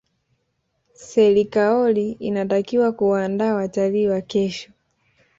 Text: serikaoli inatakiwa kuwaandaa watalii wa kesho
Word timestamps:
serikaoli 0.93 2.11
inatakiwa 2.19 2.91
kuwaandaa 2.91 3.53
watalii 3.53 4.07
wa 4.07 4.21
kesho 4.21 4.71